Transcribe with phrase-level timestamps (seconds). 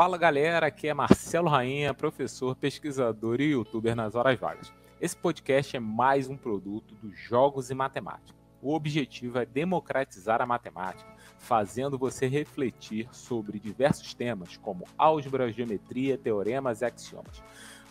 [0.00, 4.72] Fala galera, aqui é Marcelo Rainha, professor, pesquisador e youtuber nas horas vagas.
[4.98, 8.34] Esse podcast é mais um produto dos Jogos e Matemática.
[8.62, 11.06] O objetivo é democratizar a matemática,
[11.38, 17.42] fazendo você refletir sobre diversos temas como álgebra, geometria, teoremas e axiomas.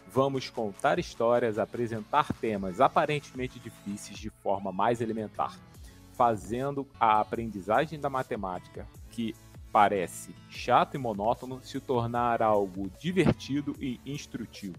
[0.08, 5.56] Vamos contar histórias, apresentar temas aparentemente difíceis de forma mais elementar,
[6.14, 9.36] fazendo a aprendizagem da matemática, que
[9.72, 14.76] parece chato e monótono, se tornar algo divertido e instrutivo.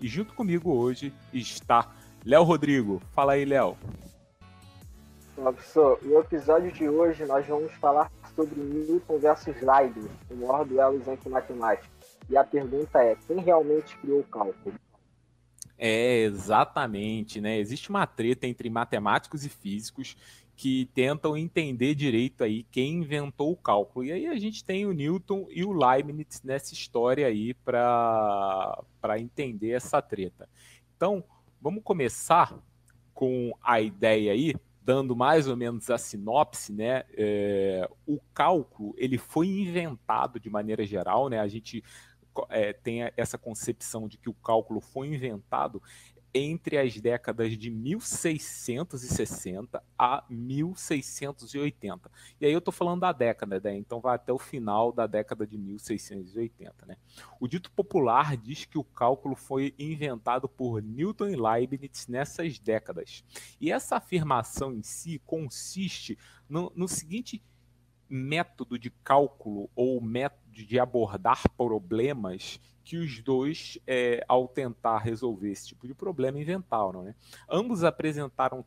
[0.00, 1.92] E junto comigo hoje está
[2.24, 3.00] Léo Rodrigo.
[3.12, 3.76] Fala aí, Léo.
[5.36, 5.98] Olá, professor.
[6.02, 11.28] No episódio de hoje nós vamos falar sobre Newton versus Leibniz, o maior duelo entre
[11.28, 11.88] matemática.
[12.28, 14.74] E a pergunta é, quem realmente criou o cálculo?
[15.78, 17.58] É, exatamente, né?
[17.58, 20.16] Existe uma treta entre matemáticos e físicos
[20.56, 24.06] que tentam entender direito aí quem inventou o cálculo.
[24.06, 28.84] E aí a gente tem o Newton e o Leibniz nessa história aí para
[29.18, 30.48] entender essa treta.
[30.96, 31.22] Então,
[31.60, 32.58] vamos começar
[33.12, 37.04] com a ideia aí, dando mais ou menos a sinopse, né?
[37.12, 41.38] É, o cálculo ele foi inventado de maneira geral, né?
[41.38, 41.84] A gente
[42.48, 45.82] é, tem essa concepção de que o cálculo foi inventado
[46.36, 52.10] entre as décadas de 1660 a 1680.
[52.40, 53.76] E aí eu estou falando da década, né?
[53.76, 56.86] então vai até o final da década de 1680.
[56.86, 56.96] Né?
[57.40, 63.24] O dito popular diz que o cálculo foi inventado por Newton e Leibniz nessas décadas.
[63.60, 67.42] E essa afirmação em si consiste no, no seguinte
[68.08, 75.50] método de cálculo ou método de abordar problemas que os dois, é, ao tentar resolver
[75.50, 77.02] esse tipo de problema, inventaram.
[77.02, 77.16] Né?
[77.50, 78.64] Ambos apresentaram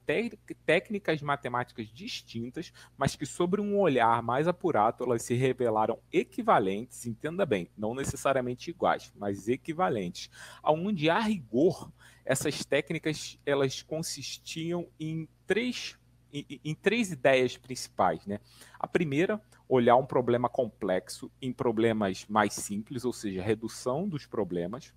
[0.66, 7.46] técnicas matemáticas distintas, mas que, sobre um olhar mais apurado, elas se revelaram equivalentes, entenda
[7.46, 10.30] bem, não necessariamente iguais, mas equivalentes,
[10.62, 11.90] aonde, a rigor,
[12.26, 15.98] essas técnicas elas consistiam em três
[16.34, 18.26] em, três ideias principais.
[18.26, 18.40] Né?
[18.80, 24.94] A primeira, olhar um problema complexo em problemas mais simples, ou seja, redução dos problemas.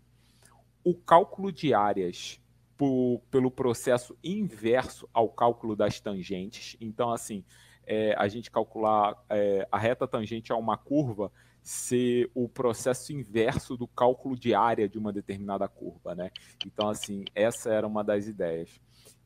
[0.85, 2.41] O cálculo de áreas
[2.77, 6.77] por, pelo processo inverso ao cálculo das tangentes.
[6.81, 7.45] Então, assim,
[7.87, 11.31] é, a gente calcular é, a reta tangente a uma curva
[11.63, 16.31] ser o processo inverso do cálculo de área de uma determinada curva, né?
[16.67, 18.81] Então, assim, essa era uma das ideias.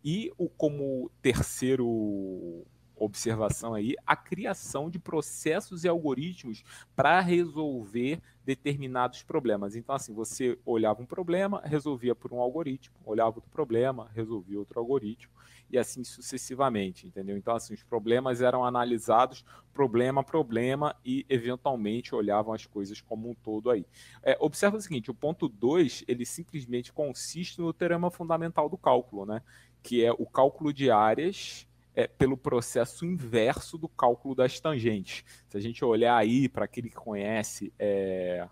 [0.09, 2.65] E o, como terceiro
[2.97, 6.63] observação aí, a criação de processos e algoritmos
[6.95, 9.75] para resolver determinados problemas.
[9.75, 14.79] Então, assim, você olhava um problema, resolvia por um algoritmo, olhava outro problema, resolvia outro
[14.79, 15.33] algoritmo,
[15.69, 17.37] e assim sucessivamente, entendeu?
[17.37, 23.29] Então, assim, os problemas eram analisados problema a problema e, eventualmente, olhavam as coisas como
[23.29, 23.85] um todo aí.
[24.23, 29.27] É, observa o seguinte, o ponto 2, ele simplesmente consiste no teorema fundamental do cálculo,
[29.27, 29.43] né?
[29.87, 31.65] Que é o cálculo de áreas
[31.95, 35.25] é, pelo processo inverso do cálculo das tangentes.
[35.49, 38.49] Se a gente olhar aí para aquele que conhece é,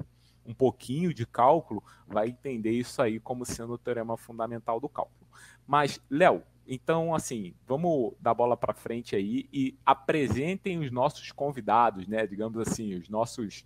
[0.47, 5.29] um pouquinho de cálculo, vai entender isso aí como sendo o teorema fundamental do cálculo.
[5.67, 12.07] Mas, Léo, então, assim, vamos dar bola para frente aí e apresentem os nossos convidados,
[12.07, 12.29] né?
[12.29, 13.65] Digamos assim, os nossos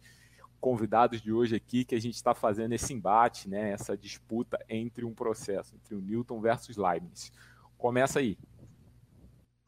[0.59, 3.73] convidados de hoje aqui que a gente está fazendo esse embate, né?
[3.73, 7.33] Essa disputa entre um processo, entre o Newton versus Leibniz.
[7.79, 8.37] Começa aí.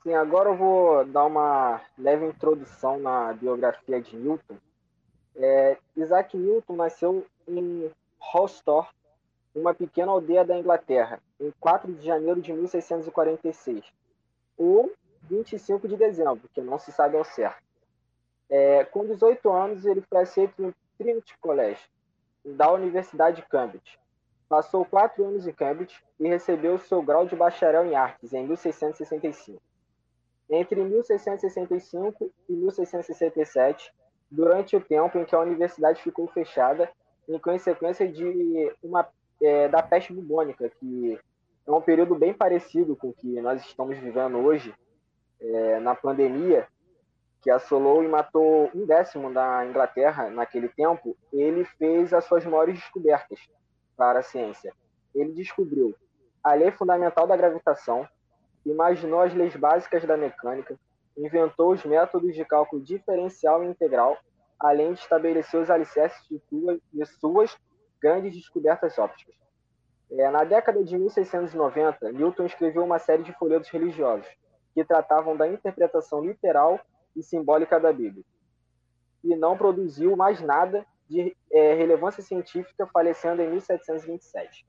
[0.03, 4.57] Sim, agora eu vou dar uma leve introdução na biografia de Newton.
[5.37, 7.89] É, Isaac Newton nasceu em
[8.19, 8.89] Hallstor,
[9.55, 13.85] uma pequena aldeia da Inglaterra, em 4 de janeiro de 1646,
[14.59, 14.93] ou
[15.23, 17.63] 25 de dezembro, que não se sabe ao certo.
[18.49, 21.81] É, com 18 anos, ele foi aceito no Trinity College,
[22.45, 24.00] da Universidade de Cambridge,
[24.51, 29.63] Passou quatro anos em Cambridge e recebeu seu grau de bacharel em artes em 1665.
[30.51, 33.95] Entre 1665 e 1667,
[34.29, 36.91] durante o tempo em que a universidade ficou fechada
[37.29, 39.09] em consequência de uma
[39.41, 41.17] é, da peste bubônica, que
[41.65, 44.75] é um período bem parecido com o que nós estamos vivendo hoje,
[45.41, 46.67] é, na pandemia,
[47.41, 52.75] que assolou e matou um décimo da Inglaterra naquele tempo, ele fez as suas maiores
[52.75, 53.49] descobertas,
[54.01, 54.73] para a ciência.
[55.15, 55.95] Ele descobriu
[56.43, 58.09] a lei fundamental da gravitação,
[58.65, 60.75] imaginou as leis básicas da mecânica,
[61.19, 64.17] inventou os métodos de cálculo diferencial e integral,
[64.59, 66.41] além de estabelecer os alicerces de,
[66.91, 67.55] de suas
[68.01, 69.35] grandes descobertas ópticas.
[70.11, 74.27] É, na década de 1690, Newton escreveu uma série de folhetos religiosos
[74.75, 76.81] que tratavam da interpretação literal
[77.15, 78.25] e simbólica da Bíblia.
[79.23, 84.65] E não produziu mais nada de é, relevância científica, falecendo em 1727.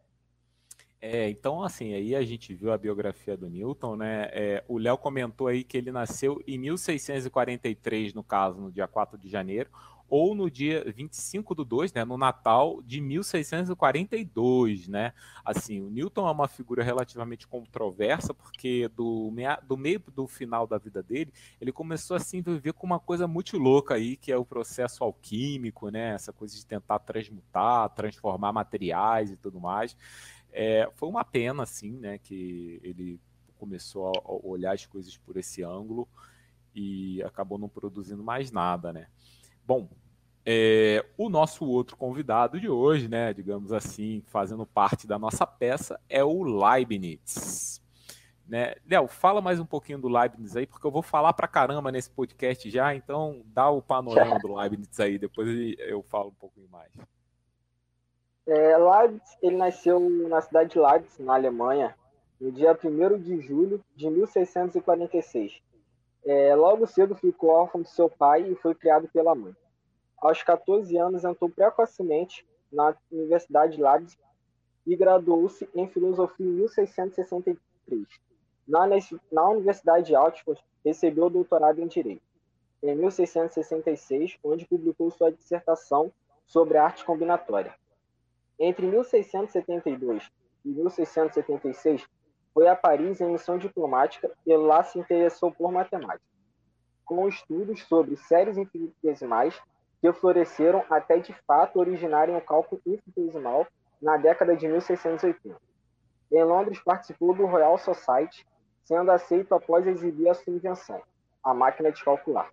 [1.00, 4.30] É, então, assim, aí a gente viu a biografia do Newton, né?
[4.32, 9.18] É, o Léo comentou aí que ele nasceu em 1643, no caso, no dia 4
[9.18, 9.70] de janeiro,
[10.12, 15.13] ou no dia 25 do 2, né, no Natal de 1642, né?
[15.46, 20.68] Assim, o Newton é uma figura relativamente controversa, porque do, meia, do meio do final
[20.68, 21.31] da vida dele,
[21.62, 25.02] ele começou assim a viver com uma coisa muito louca aí, que é o processo
[25.02, 26.13] alquímico, né?
[26.13, 29.96] Essa coisa de tentar transmutar, transformar materiais e tudo mais.
[30.52, 33.18] É, foi uma pena, assim, né, que ele
[33.58, 34.12] começou a
[34.46, 36.06] olhar as coisas por esse ângulo
[36.75, 39.08] e acabou não produzindo mais nada, né.
[39.66, 39.88] Bom,
[40.46, 46.00] é, o nosso outro convidado de hoje, né, digamos assim, fazendo parte da nossa peça,
[46.10, 47.82] é o Leibniz.
[48.48, 48.76] Né?
[48.90, 52.10] Léo, fala mais um pouquinho do Leibniz aí, porque eu vou falar pra caramba nesse
[52.10, 55.48] podcast já, então dá o panorama do Leibniz aí, depois
[55.80, 56.92] eu falo um pouquinho mais.
[58.48, 61.96] É, Leibniz, ele nasceu na cidade de Leibniz, na Alemanha,
[62.40, 65.62] no dia 1 de julho de 1646.
[66.26, 69.56] É, logo cedo ficou órfão de seu pai e foi criado pela mãe.
[70.22, 74.18] Aos 14 anos, entrou precocemente na Universidade de Leibniz
[74.86, 78.08] e graduou-se em filosofia em 1663.
[78.68, 78.88] Na,
[79.32, 82.22] na Universidade de Oxford, recebeu o doutorado em Direito.
[82.84, 86.12] Em 1666, onde publicou sua dissertação
[86.46, 87.74] sobre arte combinatória.
[88.60, 90.32] Entre 1672
[90.64, 92.08] e 1676,
[92.54, 96.22] foi a Paris em missão diplomática e lá se interessou por matemática,
[97.06, 99.60] com estudos sobre séries infinitesimais
[100.01, 103.68] que floresceram até de fato originarem o cálculo infinitesimal
[104.01, 105.56] na década de 1680.
[106.31, 108.48] Em Londres participou do Royal Society,
[108.83, 111.01] sendo aceito após exibir a sua invenção,
[111.44, 112.50] a máquina de calcular.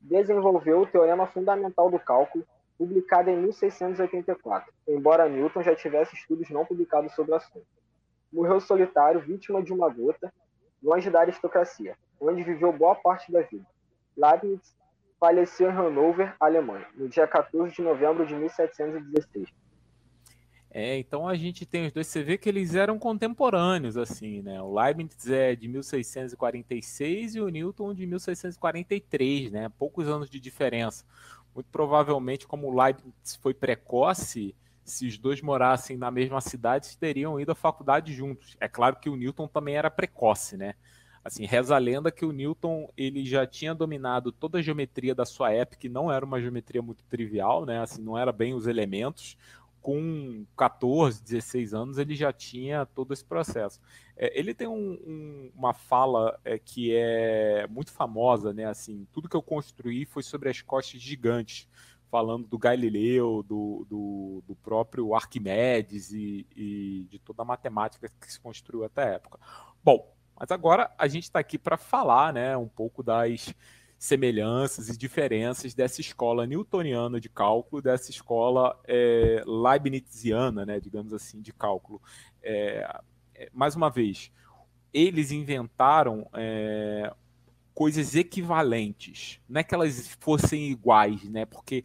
[0.00, 2.44] Desenvolveu o teorema fundamental do cálculo,
[2.76, 7.66] publicada em 1684, embora Newton já tivesse estudos não publicados sobre o assunto.
[8.32, 10.32] Morreu solitário, vítima de uma gota,
[10.82, 13.66] longe da aristocracia, onde viveu boa parte da vida.
[14.16, 14.74] Leibniz
[15.20, 19.46] faleceu em Hanover, Alemanha, no dia 14 de novembro de 1716.
[20.72, 24.62] É, então a gente tem os dois, você vê que eles eram contemporâneos, assim, né?
[24.62, 29.68] O Leibniz é de 1646 e o Newton de 1643, né?
[29.76, 31.04] Poucos anos de diferença
[31.54, 37.38] muito provavelmente, como o Leibniz foi precoce, se os dois morassem na mesma cidade, teriam
[37.38, 38.56] ido à faculdade juntos.
[38.60, 40.74] É claro que o Newton também era precoce, né?
[41.22, 45.26] Assim, reza a lenda que o Newton ele já tinha dominado toda a geometria da
[45.26, 47.80] sua época, e não era uma geometria muito trivial, né?
[47.80, 49.36] Assim, não era bem os elementos
[49.80, 53.80] com 14, 16 anos, ele já tinha todo esse processo.
[54.16, 58.66] É, ele tem um, um, uma fala é, que é muito famosa, né?
[58.66, 61.66] Assim, tudo que eu construí foi sobre as costas gigantes,
[62.10, 68.32] falando do Galileu, do, do, do próprio Arquimedes e, e, de toda a matemática que
[68.32, 69.38] se construiu até a época.
[69.82, 73.54] Bom, mas agora a gente está aqui para falar, né, um pouco das
[73.98, 81.42] semelhanças e diferenças dessa escola newtoniana de cálculo, dessa escola é, leibniziana, né, digamos assim,
[81.42, 82.00] de cálculo.
[82.42, 83.00] É,
[83.34, 84.32] é mais uma vez,
[84.94, 87.12] eles inventaram é,
[87.74, 91.84] coisas equivalentes, não é que elas fossem iguais, né, porque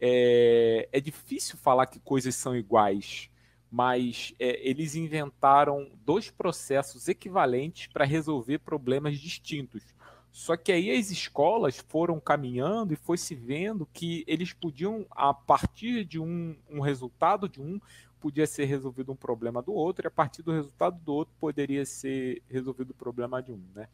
[0.00, 3.28] é, é difícil falar que coisas são iguais,
[3.70, 9.82] mas é, eles inventaram dois processos equivalentes para resolver problemas distintos.
[10.30, 15.32] Só que aí as escolas foram caminhando e foi se vendo que eles podiam, a
[15.32, 17.80] partir de um, um resultado de um,
[18.20, 21.86] podia ser resolvido um problema do outro, e a partir do resultado do outro poderia
[21.86, 23.62] ser resolvido o problema de um.
[23.74, 23.88] Né?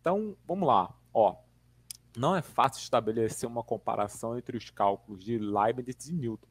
[0.00, 0.92] Então, vamos lá.
[1.12, 1.36] Ó,
[2.16, 6.48] não é fácil estabelecer uma comparação entre os cálculos de Leibniz e Newton,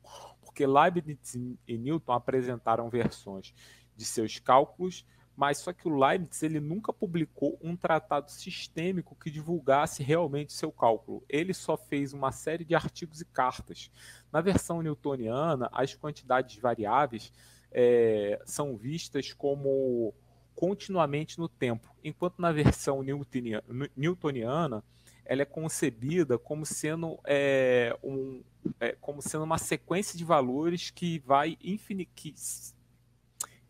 [0.54, 1.34] porque Leibniz
[1.68, 3.56] e Newton apresentaram versões
[3.98, 5.04] de seus cálculos
[5.36, 10.72] mas só que o Leibniz ele nunca publicou um tratado sistêmico que divulgasse realmente seu
[10.72, 11.24] cálculo.
[11.28, 13.90] Ele só fez uma série de artigos e cartas.
[14.32, 17.34] Na versão newtoniana, as quantidades variáveis
[17.72, 20.14] é, são vistas como
[20.54, 23.04] continuamente no tempo, enquanto na versão
[23.98, 24.84] newtoniana
[25.26, 28.42] ela é concebida como sendo, é, um,
[28.80, 32.08] é, como sendo uma sequência de valores que vai infin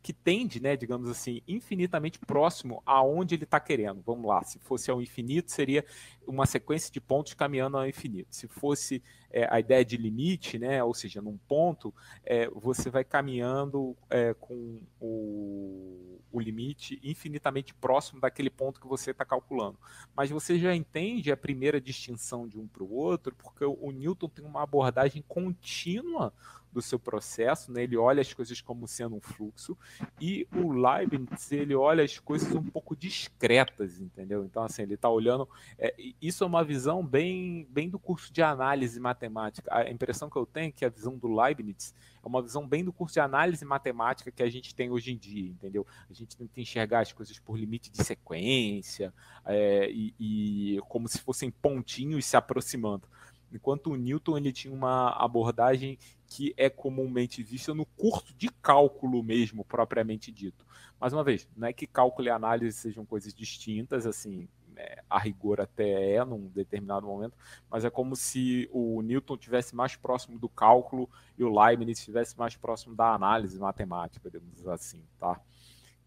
[0.03, 4.03] que tende, né, digamos assim, infinitamente próximo aonde ele está querendo.
[4.05, 5.85] Vamos lá, se fosse ao infinito, seria
[6.27, 8.35] uma sequência de pontos caminhando ao infinito.
[8.35, 10.83] Se fosse é, a ideia de limite, né?
[10.83, 11.93] Ou seja, num ponto,
[12.25, 19.11] é, você vai caminhando é, com o, o limite infinitamente próximo daquele ponto que você
[19.11, 19.79] está calculando.
[20.13, 23.91] Mas você já entende a primeira distinção de um para o outro, porque o, o
[23.91, 26.33] Newton tem uma abordagem contínua
[26.73, 27.83] do seu processo, né?
[27.83, 29.77] ele olha as coisas como sendo um fluxo,
[30.19, 34.43] e o Leibniz ele olha as coisas um pouco discretas, entendeu?
[34.43, 35.47] Então, assim, ele está olhando.
[35.77, 39.69] É, isso é uma visão bem, bem do curso de análise matemática.
[39.73, 42.83] A impressão que eu tenho é que a visão do Leibniz é uma visão bem
[42.83, 45.85] do curso de análise matemática que a gente tem hoje em dia, entendeu?
[46.09, 49.13] A gente tenta enxergar as coisas por limite de sequência
[49.45, 53.07] é, e, e como se fossem pontinhos se aproximando
[53.53, 59.21] enquanto o Newton ele tinha uma abordagem que é comumente vista no curso de cálculo
[59.21, 60.65] mesmo, propriamente dito.
[60.99, 65.19] Mais uma vez, não é que cálculo e análise sejam coisas distintas, assim, é, a
[65.19, 67.37] rigor até é num determinado momento,
[67.69, 72.37] mas é como se o Newton tivesse mais próximo do cálculo e o Leibniz estivesse
[72.37, 75.39] mais próximo da análise matemática, digamos assim, tá?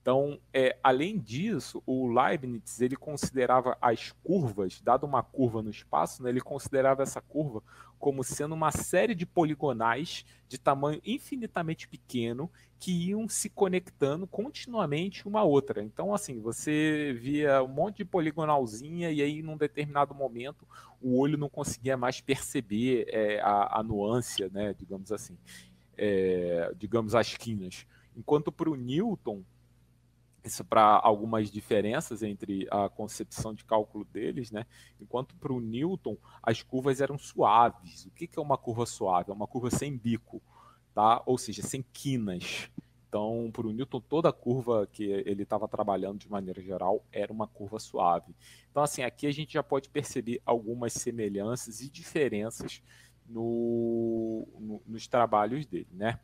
[0.06, 6.22] Então, é, além disso, o Leibniz ele considerava as curvas, dado uma curva no espaço,
[6.22, 7.60] né, ele considerava essa curva
[7.98, 12.48] como sendo uma série de poligonais de tamanho infinitamente pequeno
[12.78, 15.82] que iam se conectando continuamente uma outra.
[15.82, 20.64] Então, assim, você via um monte de poligonalzinha e aí, num determinado momento,
[21.02, 23.84] o olho não conseguia mais perceber é, a, a
[24.52, 25.36] né, digamos assim,
[25.98, 27.84] é, digamos as quinas.
[28.16, 29.42] Enquanto para o Newton,
[30.46, 34.66] isso para algumas diferenças entre a concepção de cálculo deles, né?
[35.00, 38.06] Enquanto para o Newton as curvas eram suaves.
[38.06, 39.30] O que, que é uma curva suave?
[39.30, 40.40] É uma curva sem bico,
[40.94, 41.22] tá?
[41.26, 42.70] Ou seja, sem quinas.
[43.08, 47.46] Então, para o Newton, toda curva que ele estava trabalhando de maneira geral era uma
[47.46, 48.34] curva suave.
[48.70, 52.82] Então, assim, aqui a gente já pode perceber algumas semelhanças e diferenças
[53.26, 56.20] no, no, nos trabalhos dele, né?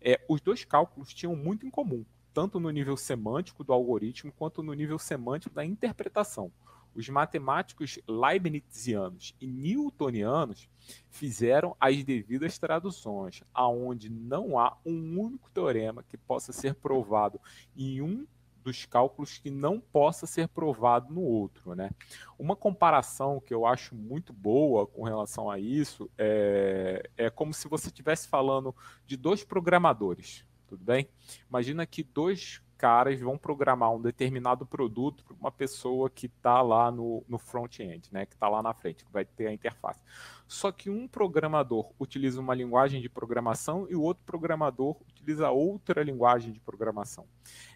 [0.00, 2.04] É, os dois cálculos tinham muito em comum
[2.34, 6.50] tanto no nível semântico do algoritmo quanto no nível semântico da interpretação.
[6.92, 10.68] Os matemáticos leibnizianos e newtonianos
[11.08, 17.40] fizeram as devidas traduções, aonde não há um único teorema que possa ser provado
[17.76, 18.26] em um
[18.62, 21.74] dos cálculos que não possa ser provado no outro.
[21.74, 21.90] Né?
[22.38, 27.68] Uma comparação que eu acho muito boa com relação a isso é, é como se
[27.68, 28.74] você estivesse falando
[29.04, 30.44] de dois programadores
[30.76, 31.08] tudo bem?
[31.48, 36.90] Imagina que dois caras vão programar um determinado produto para uma pessoa que está lá
[36.90, 40.00] no, no front-end, né, que está lá na frente, que vai ter a interface.
[40.46, 46.02] Só que um programador utiliza uma linguagem de programação e o outro programador utiliza outra
[46.02, 47.26] linguagem de programação.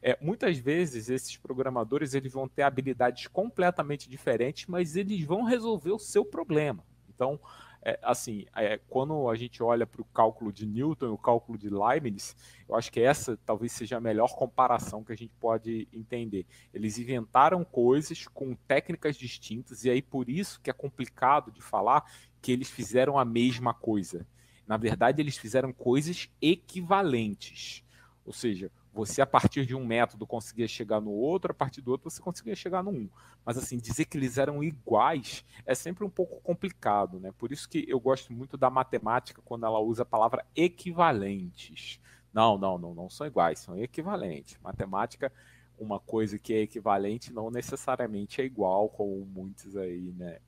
[0.02, 5.92] É, muitas vezes esses programadores eles vão ter habilidades completamente diferentes, mas eles vão resolver
[5.92, 6.84] o seu problema.
[7.08, 7.40] Então,
[7.88, 11.56] é, assim, é, quando a gente olha para o cálculo de Newton e o cálculo
[11.56, 12.36] de Leibniz,
[12.68, 16.44] eu acho que essa talvez seja a melhor comparação que a gente pode entender.
[16.74, 22.04] Eles inventaram coisas com técnicas distintas, e aí por isso que é complicado de falar
[22.42, 24.26] que eles fizeram a mesma coisa.
[24.66, 27.82] Na verdade, eles fizeram coisas equivalentes.
[28.22, 31.92] Ou seja, você, a partir de um método, conseguia chegar no outro, a partir do
[31.92, 33.08] outro, você conseguia chegar no um.
[33.46, 37.32] Mas, assim, dizer que eles eram iguais é sempre um pouco complicado, né?
[37.38, 42.00] Por isso que eu gosto muito da matemática quando ela usa a palavra equivalentes.
[42.34, 44.58] Não, não, não, não são iguais, são equivalentes.
[44.60, 45.32] Matemática,
[45.78, 50.38] uma coisa que é equivalente não necessariamente é igual, como muitos aí, né?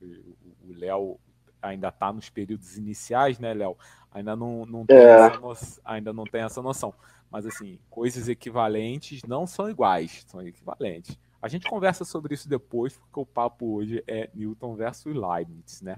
[0.69, 1.21] O Léo
[1.63, 3.77] ainda está nos períodos iniciais, né, Léo?
[4.11, 5.03] Ainda não, não, tem é.
[5.03, 5.57] essa no...
[5.85, 6.93] ainda não tem essa noção.
[7.31, 11.17] Mas, assim, coisas equivalentes não são iguais, são equivalentes.
[11.41, 15.97] A gente conversa sobre isso depois, porque o papo hoje é Newton versus Leibniz, né?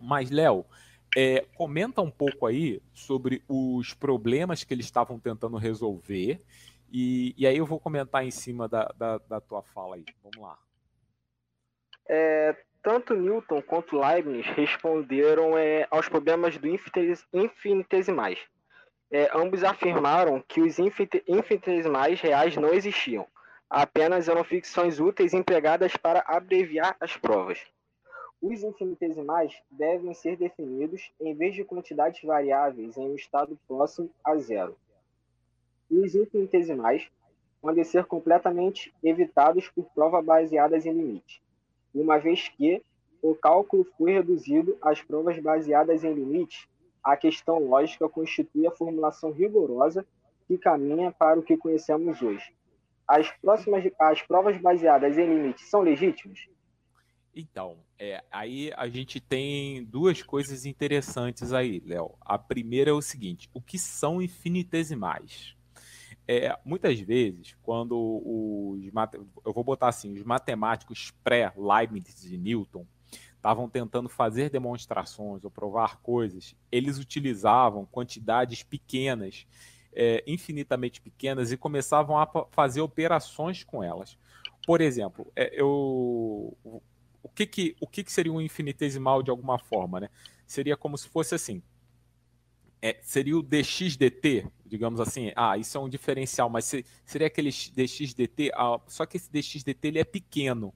[0.00, 0.64] Mas, Léo,
[1.16, 6.40] é, comenta um pouco aí sobre os problemas que eles estavam tentando resolver.
[6.92, 10.04] E, e aí eu vou comentar em cima da, da, da tua fala aí.
[10.22, 10.58] Vamos lá.
[12.08, 18.38] É, tanto Newton quanto Leibniz responderam é, aos problemas do infinitesimais
[19.10, 23.26] é, ambos afirmaram que os infinitesimais reais não existiam,
[23.68, 27.60] apenas eram ficções úteis empregadas para abreviar as provas.
[28.40, 34.36] Os infinitesimais devem ser definidos em vez de quantidades variáveis em um estado próximo a
[34.36, 34.76] zero.
[35.90, 37.10] Os infinitesimais
[37.60, 41.42] podem ser completamente evitados por provas baseadas em limite,
[41.94, 42.82] uma vez que
[43.20, 46.68] o cálculo foi reduzido às provas baseadas em limite
[47.02, 50.06] a questão lógica constitui a formulação rigorosa
[50.46, 52.52] que caminha para o que conhecemos hoje.
[53.06, 56.38] As próximas as provas baseadas em limites são legítimas?
[57.34, 62.14] Então, é, aí a gente tem duas coisas interessantes aí, Léo.
[62.20, 65.56] A primeira é o seguinte: o que são infinitesimais?
[66.26, 68.84] É, muitas vezes, quando os
[69.44, 72.86] eu vou botar assim, os matemáticos pré-Leibniz e Newton
[73.40, 79.46] estavam tentando fazer demonstrações ou provar coisas, eles utilizavam quantidades pequenas,
[79.94, 84.16] é, infinitamente pequenas, e começavam a fazer operações com elas.
[84.66, 86.56] Por exemplo, é, eu
[87.22, 90.10] o que, que, o que, que seria um infinitesimal de alguma forma, né?
[90.46, 91.62] Seria como se fosse assim.
[92.82, 95.32] É, seria o dxdt, digamos assim.
[95.36, 96.72] Ah, isso é um diferencial, mas
[97.04, 100.74] seria aquele dxdt, ah, só que esse dxdt ele é pequeno.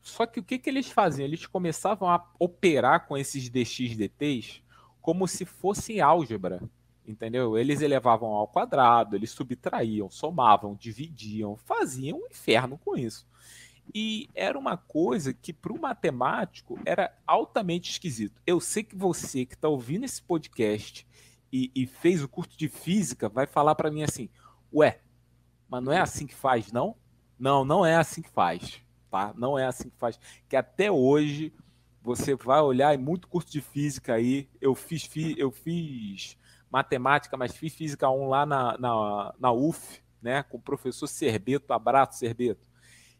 [0.00, 1.26] Só que o que, que eles faziam?
[1.26, 4.62] Eles começavam a operar com esses dxdt's
[5.00, 6.62] como se fosse álgebra,
[7.06, 7.56] entendeu?
[7.56, 13.26] Eles elevavam ao quadrado, eles subtraíam, somavam, dividiam, faziam um inferno com isso.
[13.94, 18.40] E era uma coisa que para o matemático era altamente esquisito.
[18.46, 21.06] Eu sei que você que está ouvindo esse podcast
[21.50, 24.28] e, e, fez o curso de física vai falar para mim assim:
[24.72, 25.00] Ué,
[25.68, 26.94] mas não é assim que faz, não?
[27.38, 29.32] Não, não é assim que faz, tá?
[29.36, 30.18] Não é assim que faz.
[30.48, 31.52] Que até hoje
[32.02, 34.48] você vai olhar em muito curso de física aí.
[34.60, 36.36] Eu fiz, eu fiz
[36.70, 40.42] matemática, mas fiz física 1 lá na, na, na UF, né?
[40.42, 42.68] Com o professor Serbeto, abraço, Serbeto.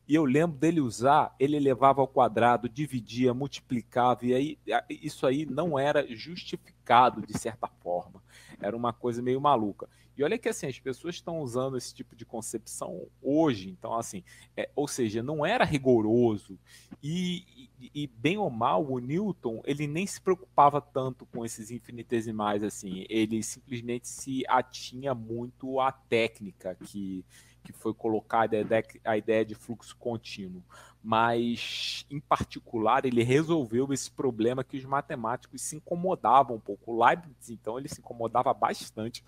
[0.09, 5.45] E eu lembro dele usar, ele levava ao quadrado, dividia, multiplicava, e aí isso aí
[5.45, 8.23] não era justificado de certa forma.
[8.59, 9.87] Era uma coisa meio maluca.
[10.19, 14.25] E olha que assim, as pessoas estão usando esse tipo de concepção hoje, então assim,
[14.57, 16.59] é, ou seja, não era rigoroso.
[17.01, 21.71] E, e, e, bem ou mal, o Newton, ele nem se preocupava tanto com esses
[21.71, 27.25] infinitesimais assim, ele simplesmente se atinha muito à técnica que
[27.69, 28.57] que foi colocada
[29.05, 30.63] a ideia de fluxo contínuo,
[31.03, 36.93] mas em particular ele resolveu esse problema que os matemáticos se incomodavam um pouco.
[36.93, 39.23] O Leibniz, então, ele se incomodava bastante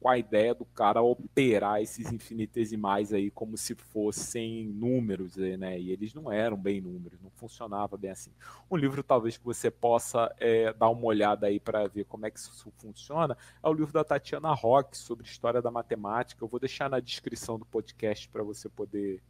[0.00, 5.78] com a ideia do cara operar esses infinitesimais aí como se fossem números, né?
[5.78, 8.32] E eles não eram bem números, não funcionava bem assim.
[8.70, 12.30] Um livro talvez que você possa é, dar uma olhada aí para ver como é
[12.30, 16.42] que isso funciona é o livro da Tatiana Rock sobre história da matemática.
[16.42, 19.22] Eu vou deixar na descrição do podcast para você poder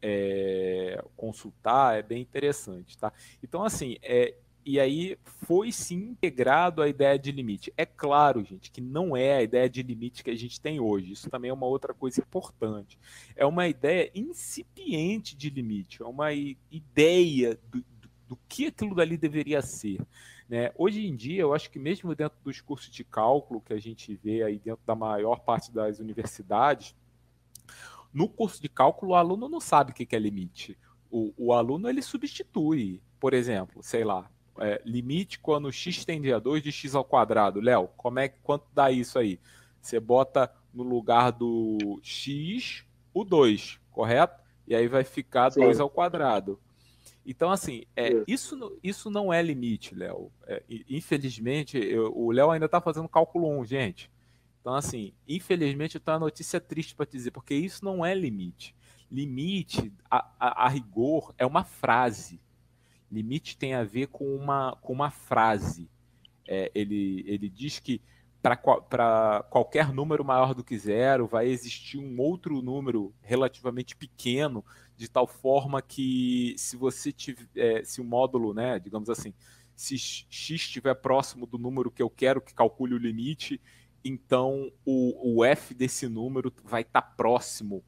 [0.00, 3.12] é, consultar, é bem interessante, tá?
[3.42, 7.72] Então assim, é, e aí foi sim integrado a ideia de limite.
[7.76, 11.12] É claro, gente, que não é a ideia de limite que a gente tem hoje.
[11.12, 12.98] Isso também é uma outra coisa importante.
[13.34, 19.16] É uma ideia incipiente de limite, é uma ideia do, do, do que aquilo dali
[19.16, 20.00] deveria ser.
[20.48, 20.70] Né?
[20.76, 24.14] Hoje em dia, eu acho que mesmo dentro dos cursos de cálculo que a gente
[24.14, 26.94] vê aí dentro da maior parte das universidades,
[28.12, 30.78] no curso de cálculo o aluno não sabe o que é limite.
[31.10, 36.38] O, o aluno ele substitui, por exemplo, sei lá, é, limite quando x tende a
[36.38, 37.60] 2 de x ao quadrado.
[37.60, 39.38] Léo, como é quanto dá isso aí?
[39.80, 44.40] Você bota no lugar do x o 2, correto?
[44.66, 45.60] E aí vai ficar Sim.
[45.60, 46.58] 2 ao quadrado.
[47.24, 50.30] Então, assim, é, isso, isso não é limite, Léo.
[50.46, 54.10] É, infelizmente, eu, o Léo ainda está fazendo cálculo 1, gente.
[54.60, 58.14] Então, assim, infelizmente, eu tenho uma notícia triste para te dizer, porque isso não é
[58.14, 58.74] limite.
[59.10, 62.40] Limite, a, a, a rigor, é uma frase.
[63.12, 65.88] Limite tem a ver com uma, com uma frase.
[66.48, 68.00] É, ele, ele diz que
[68.42, 74.64] para qualquer número maior do que zero vai existir um outro número relativamente pequeno,
[74.96, 79.32] de tal forma que se você tiver, é, se o módulo, né, digamos assim,
[79.76, 83.60] se x estiver próximo do número que eu quero que calcule o limite,
[84.04, 87.84] então o, o f desse número vai estar tá próximo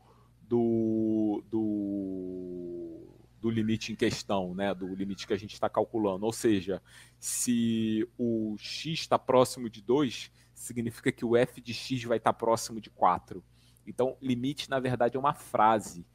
[0.48, 3.13] do, do
[3.44, 6.24] do limite em questão, né, do limite que a gente está calculando.
[6.24, 6.80] Ou seja,
[7.20, 12.32] se o x está próximo de 2, significa que o f de x vai estar
[12.32, 13.44] tá próximo de 4.
[13.86, 16.06] Então, limite, na verdade, é uma frase.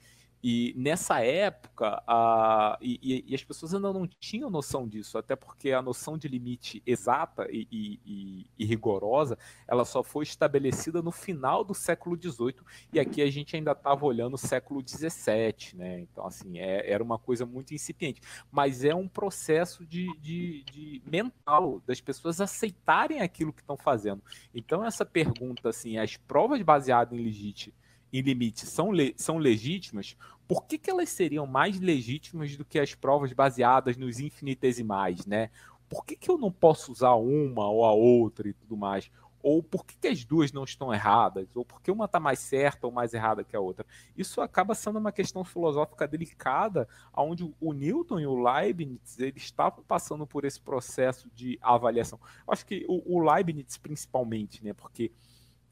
[0.41, 5.71] E nessa época, a, e, e, as pessoas ainda não tinham noção disso, até porque
[5.71, 11.63] a noção de limite exata e, e, e, rigorosa, ela só foi estabelecida no final
[11.63, 12.55] do século XVIII,
[12.93, 15.99] e aqui a gente ainda estava olhando o século XVII, né?
[15.99, 18.21] Então, assim, é, era uma coisa muito incipiente.
[18.49, 24.23] Mas é um processo de, de, de mental, das pessoas aceitarem aquilo que estão fazendo.
[24.55, 27.73] Então, essa pergunta, assim, as provas baseadas em legítimo
[28.11, 30.15] em limite são, le são legítimas,
[30.47, 35.49] por que, que elas seriam mais legítimas do que as provas baseadas nos infinitesimais, né?
[35.87, 39.11] Por que, que eu não posso usar uma ou a outra e tudo mais?
[39.41, 42.39] ou por que, que as duas não estão erradas, ou por que uma está mais
[42.39, 43.85] certa ou mais errada que a outra.
[44.17, 49.83] Isso acaba sendo uma questão filosófica delicada, onde o Newton e o Leibniz eles estavam
[49.83, 52.19] passando por esse processo de avaliação.
[52.45, 55.11] Eu acho que o, o Leibniz principalmente, né, porque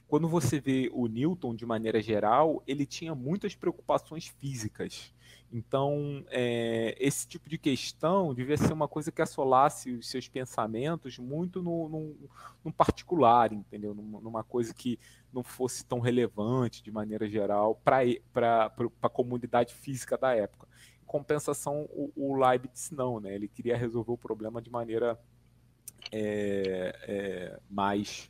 [0.08, 5.14] quando você vê o Newton de maneira geral, ele tinha muitas preocupações físicas.
[5.52, 11.18] Então, é, esse tipo de questão devia ser uma coisa que assolasse os seus pensamentos
[11.18, 12.16] muito no, no,
[12.64, 13.94] no particular, entendeu?
[13.94, 15.00] Numa, numa, coisa que
[15.32, 20.68] não fosse tão relevante de maneira geral para a comunidade física da época.
[21.02, 23.34] Em compensação, o, o Leibniz não, né?
[23.34, 25.18] Ele queria resolver o problema de maneira
[26.12, 28.30] é, é, mais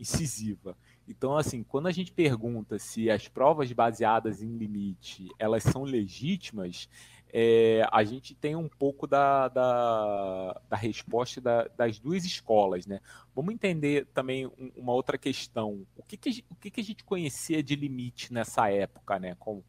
[0.00, 0.76] incisiva.
[1.10, 6.88] Então, assim, quando a gente pergunta se as provas baseadas em limite elas são legítimas,
[7.32, 13.00] é, a gente tem um pouco da, da, da resposta da, das duas escolas, né?
[13.34, 15.84] Vamos entender também uma outra questão.
[15.96, 19.34] O que, que, o que, que a gente conhecia de limite nessa época, né?
[19.36, 19.64] Com,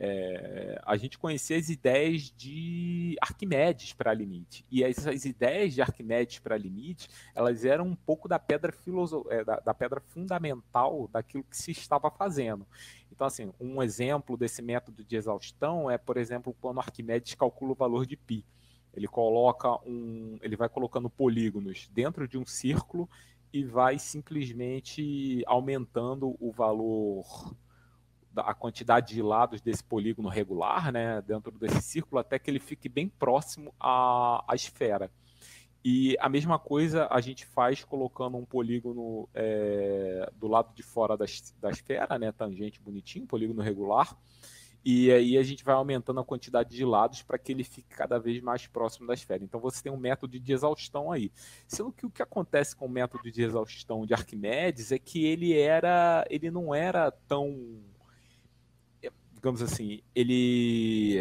[0.00, 4.64] é, a gente conhecia as ideias de Arquimedes para limite.
[4.70, 9.44] E essas ideias de Arquimedes para limite, elas eram um pouco da pedra, filoso é,
[9.44, 12.64] da, da, pedra fundamental daquilo que se estava fazendo.
[13.10, 17.76] Então, assim, um exemplo desse método de exaustão é, por exemplo, quando Arquimedes calcula o
[17.76, 18.44] valor de π.
[18.94, 23.08] Ele coloca um, ele vai colocando polígonos dentro de um círculo
[23.52, 27.24] e vai simplesmente aumentando o valor
[28.40, 32.88] a quantidade de lados desse polígono regular, né, dentro desse círculo, até que ele fique
[32.88, 35.10] bem próximo à, à esfera.
[35.84, 41.16] E a mesma coisa a gente faz colocando um polígono é, do lado de fora
[41.16, 41.24] da,
[41.60, 44.16] da esfera, né, tangente bonitinho, polígono regular,
[44.84, 48.18] e aí a gente vai aumentando a quantidade de lados para que ele fique cada
[48.18, 49.42] vez mais próximo da esfera.
[49.42, 51.30] Então você tem um método de exaustão aí.
[51.66, 55.58] Sendo que o que acontece com o método de exaustão de Arquimedes é que ele
[55.58, 57.82] era, ele não era tão
[59.38, 61.18] digamos assim, ele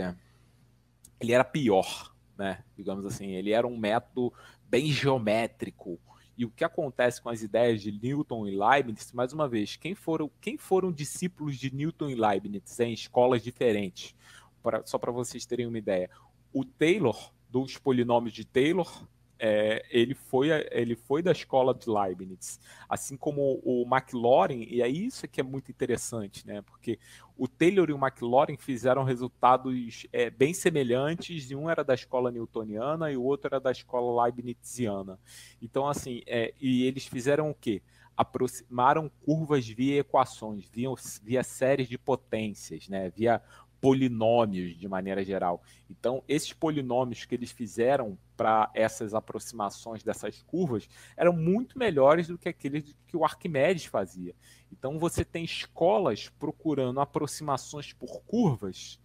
[1.20, 2.64] ele era pior, né?
[2.76, 4.34] Digamos assim, ele era um método
[4.68, 6.00] bem geométrico.
[6.38, 9.96] E o que acontece com as ideias de Newton e Leibniz, mais uma vez, quem
[9.96, 14.16] foram, quem foram discípulos de Newton e Leibniz em escolas diferentes?
[14.62, 16.10] Pra, só para vocês terem uma ideia.
[16.54, 19.08] O Taylor, dos polinômios de Taylor,
[19.40, 24.88] é, ele, foi, ele foi da escola de Leibniz, assim como o McLaurin, e é
[24.88, 26.62] isso que é muito interessante, né?
[26.62, 27.00] Porque
[27.38, 32.32] o Taylor e o McLaurin fizeram resultados é, bem semelhantes, e um era da escola
[32.32, 35.20] newtoniana e o outro era da escola leibniziana.
[35.62, 37.82] Então, assim, é, e eles fizeram o quê?
[38.16, 40.90] Aproximaram curvas via equações, via,
[41.22, 43.12] via séries de potências, né?
[43.16, 43.42] via
[43.80, 45.62] polinômios de maneira geral.
[45.90, 52.38] Então, esses polinômios que eles fizeram para essas aproximações dessas curvas eram muito melhores do
[52.38, 54.36] que aqueles que o Arquimedes fazia.
[54.72, 59.00] Então, você tem escolas procurando aproximações por curvas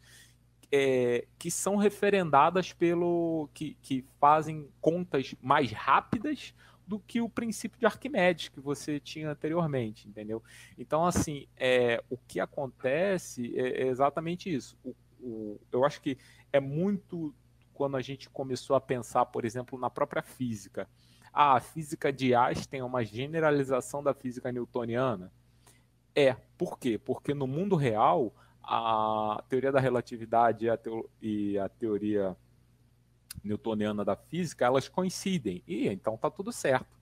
[0.71, 3.49] é, que são referendadas pelo.
[3.53, 6.55] Que, que fazem contas mais rápidas
[6.87, 10.43] do que o princípio de Arquimedes que você tinha anteriormente, entendeu?
[10.77, 14.77] Então, assim, é, o que acontece é, é exatamente isso.
[14.83, 16.19] O, o, eu acho que
[16.53, 17.35] é muito
[17.83, 20.89] quando a gente começou a pensar, por exemplo, na própria física.
[21.33, 25.33] Ah, a física de Einstein é uma generalização da física newtoniana?
[26.15, 26.35] É.
[26.57, 26.97] Por quê?
[26.97, 32.37] Porque no mundo real, a teoria da relatividade e a, teo e a teoria
[33.43, 35.61] newtoniana da física, elas coincidem.
[35.67, 36.97] E então tá tudo certo.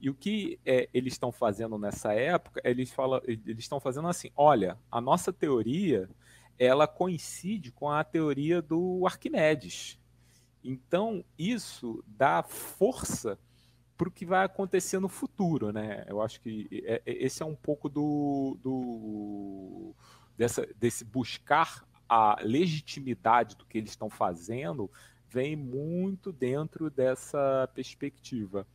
[0.00, 4.30] E o que é, eles estão fazendo nessa época, eles, falam, eles estão fazendo assim,
[4.34, 6.08] olha, a nossa teoria,
[6.58, 10.00] ela coincide com a teoria do Arquimedes.
[10.62, 13.38] Então, isso dá força
[13.96, 16.04] para o que vai acontecer no futuro, né?
[16.08, 19.94] Eu acho que é, é, esse é um pouco do, do
[20.36, 24.90] dessa, desse buscar a legitimidade do que eles estão fazendo
[25.28, 28.66] vem muito dentro dessa perspectiva.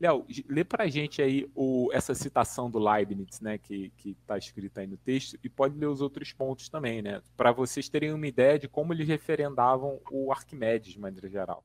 [0.00, 4.80] Léo, lê para a gente aí o, essa citação do Leibniz, né, que está escrita
[4.80, 8.26] aí no texto, e pode ler os outros pontos também, né, para vocês terem uma
[8.26, 11.62] ideia de como eles referendavam o Arquimedes, de maneira geral.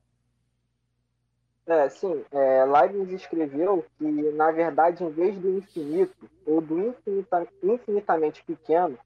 [1.66, 7.48] É, sim, é, Leibniz escreveu que, na verdade, em vez do infinito ou do infinita,
[7.62, 8.98] infinitamente pequeno,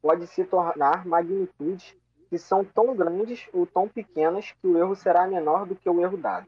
[0.00, 1.94] pode se tornar magnitudes
[2.30, 6.00] que são tão grandes ou tão pequenas que o erro será menor do que o
[6.00, 6.46] erro dado,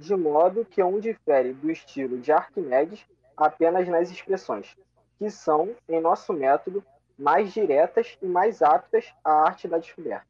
[0.00, 3.04] de modo que um difere do estilo de Arquimedes
[3.36, 4.74] apenas nas expressões,
[5.18, 6.82] que são, em nosso método,
[7.18, 10.26] mais diretas e mais aptas à arte da descoberta.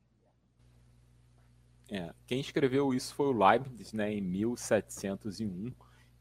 [1.89, 5.73] É, quem escreveu isso foi o Leibniz, né, em 1701,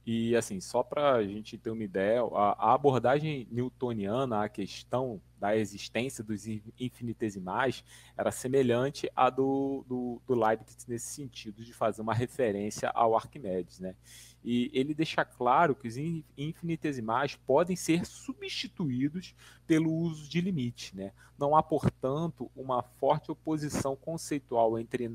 [0.05, 5.21] E assim, só para a gente ter uma ideia, a, a, abordagem newtoniana à questão
[5.37, 6.45] da existência dos
[6.79, 7.83] infinitesimais
[8.17, 13.79] era semelhante à do, do, do Leibniz nesse sentido, de fazer uma referência ao Arquimedes.
[13.79, 13.95] Né?
[14.43, 15.95] E ele deixa claro que os
[16.37, 19.35] infinitesimais podem ser substituídos
[19.67, 20.95] pelo uso de limite.
[20.95, 21.11] Né?
[21.37, 25.09] Não há, portanto, uma forte oposição conceitual entre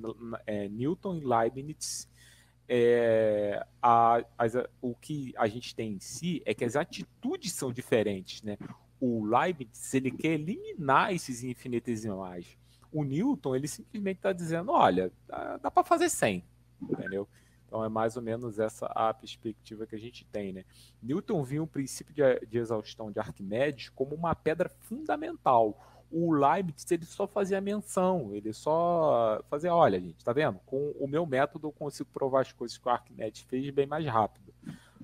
[0.46, 2.08] é, Newton e Leibniz
[2.68, 4.24] é, a,
[4.80, 8.56] o que a gente tem em si é que as atitudes são diferentes, né?
[9.00, 12.56] O Leibniz ele quer eliminar esses infinitesimais.
[12.92, 16.44] O Newton ele simplesmente está dizendo, olha, dá, dá para fazer 100,
[16.80, 17.28] entendeu?
[17.66, 20.64] Então é mais ou menos essa a perspectiva que a gente tem, né?
[21.02, 25.76] Newton viu o princípio de, de exaustão de Arquimedes como uma pedra fundamental
[26.10, 30.60] o Leibniz ele só fazia menção, ele só fazia, olha, gente, tá vendo?
[30.66, 34.06] Com o meu método eu consigo provar as coisas que o Arquimedes fez bem mais
[34.06, 34.52] rápido.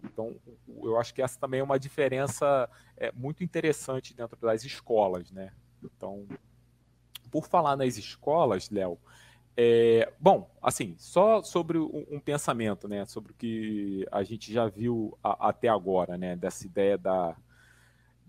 [0.05, 0.35] Então,
[0.83, 5.53] eu acho que essa também é uma diferença é, muito interessante dentro das escolas, né?
[5.83, 6.27] Então,
[7.31, 8.99] por falar nas escolas, Léo,
[9.57, 14.67] é, bom, assim, só sobre um, um, pensamento, né, sobre o que a gente já
[14.69, 17.37] viu a, até agora, né, dessa ideia da,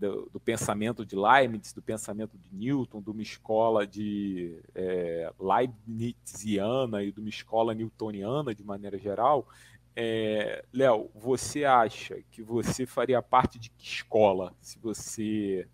[0.02, 7.02] do, do, pensamento de Leibniz, do pensamento de Newton, de uma escola de é, Leibniziana
[7.02, 9.46] e de uma escola newtoniana de maneira geral.
[9.94, 15.68] É, Léo, você acha que você faria parte de que escola se você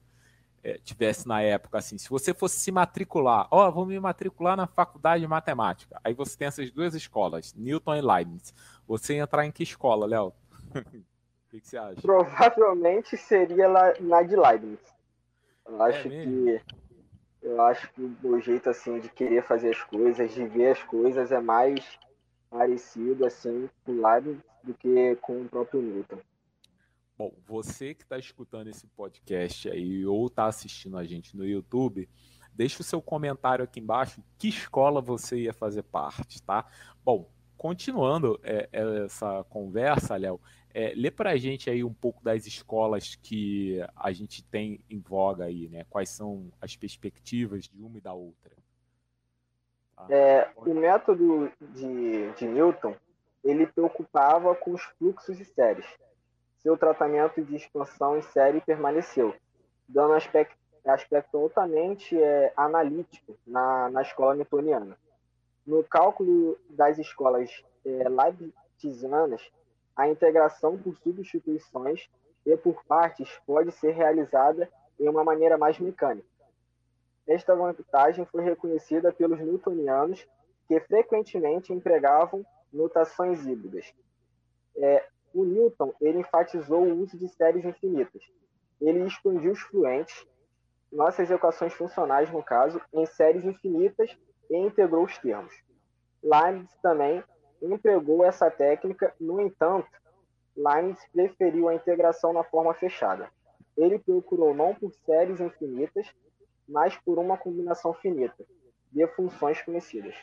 [0.62, 1.96] é, tivesse na época assim?
[1.96, 5.98] Se você fosse se matricular, ó, oh, vou me matricular na faculdade de matemática.
[6.04, 8.54] Aí você tem essas duas escolas, Newton e Leibniz.
[8.86, 10.32] Você ia entrar em que escola, Léo?
[11.48, 12.02] O que, que, você acha?
[12.02, 13.68] Provavelmente seria
[14.00, 14.78] na de Leibniz.
[15.66, 16.60] Eu é acho é que
[17.40, 21.32] eu acho que o jeito assim de querer fazer as coisas, de ver as coisas
[21.32, 21.98] é mais
[22.50, 26.18] parecido assim com Leibniz do que com o próprio Newton.
[27.16, 32.06] Bom, você que está escutando esse podcast aí ou está assistindo a gente no YouTube,
[32.52, 34.22] deixa o seu comentário aqui embaixo.
[34.36, 36.66] Que escola você ia fazer parte, tá?
[37.02, 38.68] Bom, continuando é,
[39.04, 40.38] essa conversa, Léo,
[40.78, 45.00] é, lê para a gente aí um pouco das escolas que a gente tem em
[45.00, 45.84] voga aí, né?
[45.90, 48.52] Quais são as perspectivas de uma e da outra?
[49.96, 50.06] Tá?
[50.08, 52.94] É, o método de, de Newton,
[53.42, 55.84] ele preocupava com os fluxos de séries.
[56.58, 59.34] Seu tratamento de expansão em série permaneceu,
[59.88, 64.96] dando aspecto, aspecto altamente é, analítico na, na escola newtoniana.
[65.66, 69.42] No cálculo das escolas é, leibnizianas,
[69.98, 72.08] a integração por substituições
[72.46, 76.28] e por partes pode ser realizada em uma maneira mais mecânica.
[77.26, 80.24] Esta vantagem foi reconhecida pelos newtonianos,
[80.68, 83.92] que frequentemente empregavam notações híbridas.
[84.76, 88.22] É, o Newton ele enfatizou o uso de séries infinitas.
[88.80, 90.24] Ele expandiu os fluentes,
[90.92, 94.16] nossas equações funcionais, no caso, em séries infinitas
[94.48, 95.54] e integrou os termos.
[96.22, 97.22] Leibniz também
[97.62, 99.88] empregou essa técnica, no entanto,
[100.56, 103.30] Leibniz preferiu a integração na forma fechada.
[103.76, 106.12] Ele procurou não por séries infinitas,
[106.68, 108.44] mas por uma combinação finita
[108.90, 110.14] de funções conhecidas.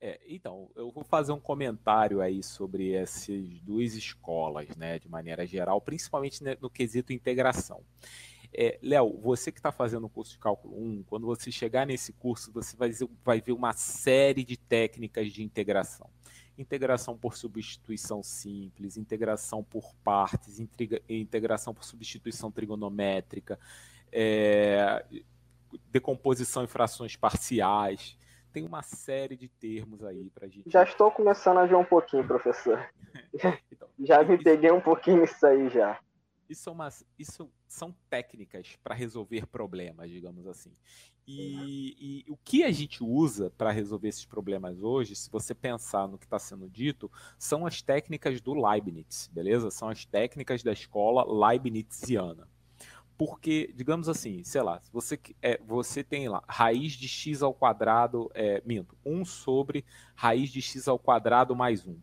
[0.00, 5.46] É, então, eu vou fazer um comentário aí sobre essas duas escolas, né, de maneira
[5.46, 7.82] geral, principalmente no quesito integração.
[8.52, 12.12] É, Léo, você que está fazendo o curso de cálculo 1, quando você chegar nesse
[12.12, 12.90] curso, você vai,
[13.22, 16.10] vai ver uma série de técnicas de integração
[16.60, 20.60] integração por substituição simples, integração por partes,
[21.08, 23.58] integração por substituição trigonométrica,
[24.12, 25.04] é,
[25.90, 28.18] decomposição em frações parciais.
[28.52, 30.68] Tem uma série de termos aí para a gente.
[30.70, 32.84] Já estou começando a ver um pouquinho, professor.
[33.72, 35.98] então, já me peguei um pouquinho nisso aí já.
[36.50, 40.72] Isso são, umas, isso são técnicas para resolver problemas, digamos assim.
[41.24, 46.08] E, e, o que a gente usa para resolver esses problemas hoje, se você pensar
[46.08, 47.08] no que está sendo dito,
[47.38, 49.70] são as técnicas do Leibniz, beleza?
[49.70, 52.48] São as técnicas da escola leibniziana.
[53.16, 58.28] Porque, digamos assim, sei lá, você, é, você tem lá raiz de x ao quadrado,
[58.34, 59.84] é, minto, 1 sobre
[60.16, 61.96] raiz de x ao quadrado mais 1.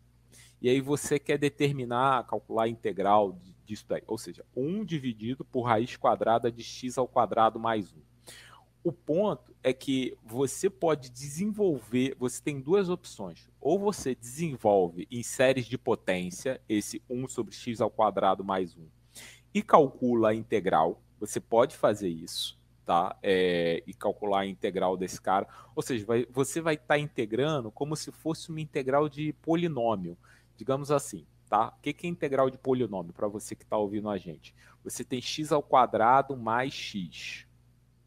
[0.62, 4.02] E aí você quer determinar, calcular a integral disso daí.
[4.08, 7.98] Ou seja, 1 dividido por raiz quadrada de x ao quadrado mais 1.
[8.84, 13.50] O ponto é que você pode desenvolver, você tem duas opções.
[13.60, 18.88] Ou você desenvolve em séries de potência esse 1 sobre x ao quadrado mais 1
[19.54, 21.02] e calcula a integral.
[21.20, 23.18] Você pode fazer isso, tá?
[23.22, 25.48] É, e calcular a integral desse cara.
[25.76, 30.18] Ou seja, vai, você vai estar tá integrando como se fosse uma integral de polinômio.
[30.58, 31.70] Digamos assim, tá?
[31.70, 34.54] O que é integral de polinômio para você que está ouvindo a gente?
[34.84, 37.48] Você tem x ao quadrado mais x,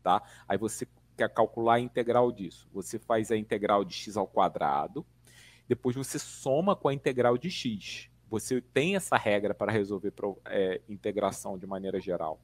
[0.03, 0.23] tá?
[0.49, 0.87] Aí você
[1.17, 2.69] quer calcular a integral disso.
[2.73, 5.07] Você faz a integral de x ao quadrado,
[5.69, 8.11] depois você soma com a integral de x.
[8.29, 10.13] Você tem essa regra para resolver
[10.47, 12.41] é, integração de maneira geral.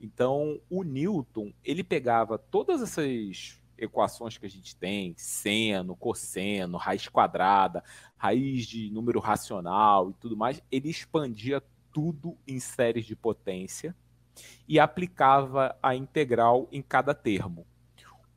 [0.00, 7.08] Então, o Newton, ele pegava todas essas equações que a gente tem, seno, cosseno, raiz
[7.08, 7.82] quadrada,
[8.16, 11.62] raiz de número racional e tudo mais, ele expandia
[11.92, 13.94] tudo em séries de potência
[14.68, 17.66] e aplicava a integral em cada termo.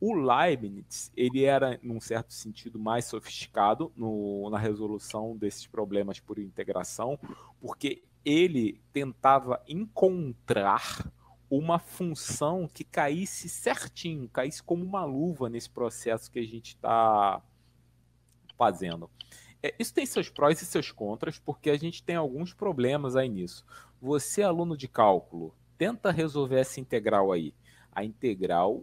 [0.00, 6.40] O Leibniz, ele era, num certo sentido, mais sofisticado no, na resolução desses problemas por
[6.40, 7.16] integração,
[7.60, 11.12] porque ele tentava encontrar
[11.58, 17.42] uma função que caísse certinho, caísse como uma luva nesse processo que a gente está
[18.56, 19.10] fazendo.
[19.62, 23.28] É, isso tem seus prós e seus contras, porque a gente tem alguns problemas aí
[23.28, 23.66] nisso.
[24.00, 27.52] Você, aluno de cálculo, tenta resolver essa integral aí.
[27.92, 28.82] A integral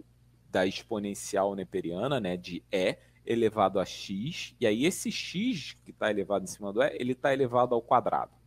[0.52, 6.12] da exponencial neperiana, né, de E elevado a x, e aí esse x que está
[6.12, 8.39] elevado em cima do E, ele está elevado ao quadrado.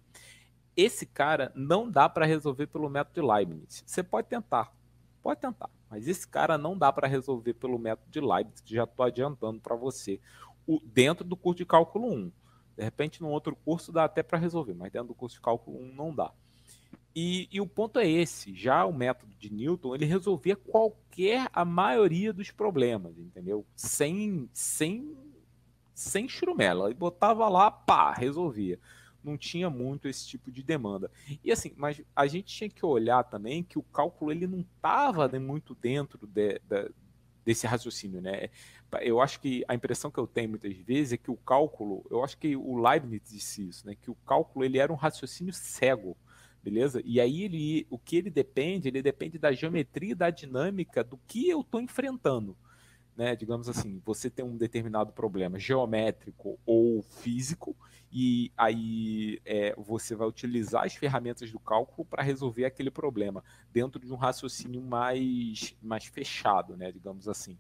[0.77, 3.85] Esse cara não dá para resolver pelo método de Leibniz.
[3.87, 4.75] Você pode tentar,
[5.23, 9.05] pode tentar, mas esse cara não dá para resolver pelo método de Leibniz, já estou
[9.05, 10.19] adiantando para você.
[10.67, 12.33] O, dentro do curso de cálculo 1.
[12.77, 15.79] De repente, num outro curso dá até para resolver, mas dentro do curso de cálculo
[15.79, 16.33] 1 não dá.
[17.15, 21.63] E, e, o ponto é esse, já o método de Newton, ele resolvia qualquer, a
[21.63, 23.67] maioria dos problemas, entendeu?
[23.77, 25.15] Sem, sem,
[25.93, 26.87] sem churumela.
[26.87, 28.81] Ele botava lá, pá, resolvia
[29.25, 31.11] não tinha muito esse tipo de demanda.
[31.45, 35.29] E assim, mas a gente tinha que olhar também que o cálculo ele não estava
[35.39, 36.91] muito dentro de, de,
[37.45, 38.49] desse raciocínio, né?
[39.01, 42.23] Eu acho que a impressão que eu tenho muitas vezes é que o cálculo, eu
[42.23, 43.95] acho que o Leibniz disse isso, né?
[43.95, 46.17] Que o cálculo ele era um raciocínio cego,
[46.63, 47.01] beleza?
[47.05, 51.49] E aí ele, o que ele depende, ele depende da geometria, da dinâmica do que
[51.49, 52.57] eu estou enfrentando.
[53.15, 57.77] Né, digamos assim, você tem um determinado problema geométrico ou físico,
[58.11, 64.01] e aí é, você vai utilizar as ferramentas do cálculo para resolver aquele problema dentro
[64.01, 67.59] de um raciocínio mais, mais fechado, né, digamos assim.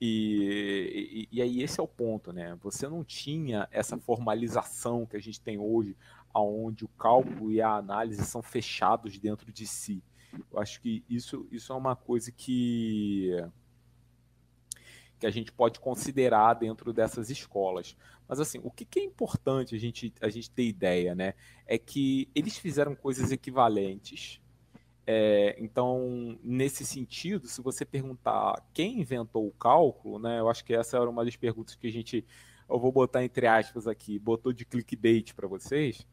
[0.00, 2.58] E, e, e, aí esse é o ponto, né?
[2.60, 5.96] Você não tinha essa formalização que a gente tem hoje,
[6.32, 10.02] aonde o cálculo e a análise são fechados dentro de si.
[10.52, 13.30] Eu acho que isso, isso é uma coisa que
[15.18, 17.96] que a gente pode considerar dentro dessas escolas.
[18.28, 21.34] Mas assim, o que, é importante a gente, a gente ter ideia, né?
[21.66, 24.40] É que eles fizeram coisas equivalentes.
[25.06, 30.40] É, então, nesse sentido, se você perguntar quem inventou o cálculo, né?
[30.40, 32.24] Eu acho que essa era uma das perguntas que a gente,
[32.68, 36.06] eu vou botar entre aspas aqui, botou de clickbait para vocês.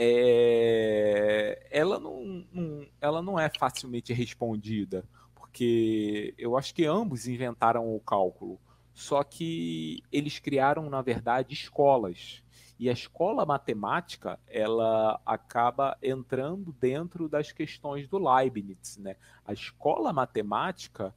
[0.00, 5.04] É, ela, não, não, ela não é facilmente respondida
[5.48, 8.60] porque eu acho que ambos inventaram o cálculo,
[8.94, 12.42] só que eles criaram, na verdade, escolas.
[12.78, 19.16] E a escola matemática, ela acaba entrando dentro das questões do Leibniz, né?
[19.44, 21.14] A escola matemática,